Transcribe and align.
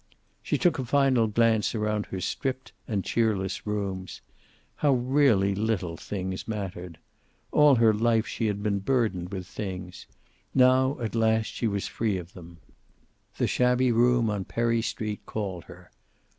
She 0.41 0.57
took 0.57 0.79
a 0.79 0.83
final 0.85 1.27
glance 1.27 1.75
around 1.75 2.07
her 2.07 2.19
stripped 2.19 2.71
and 2.87 3.05
cheerless 3.05 3.67
rooms. 3.67 4.21
How 4.77 4.93
really 4.93 5.53
little 5.53 5.95
things 5.95 6.47
mattered! 6.47 6.97
All 7.51 7.75
her 7.75 7.93
life 7.93 8.25
she 8.25 8.47
had 8.47 8.63
been 8.63 8.79
burdened 8.79 9.29
with 9.31 9.45
things. 9.45 10.07
Now 10.55 10.97
at 11.01 11.13
last 11.13 11.53
she 11.53 11.67
was 11.67 11.85
free 11.85 12.17
of 12.17 12.33
them. 12.33 12.57
The 13.37 13.45
shabby 13.45 13.91
room 13.91 14.27
on 14.31 14.43
Perry 14.43 14.81
Street 14.81 15.23
called 15.27 15.65
her. 15.65 15.91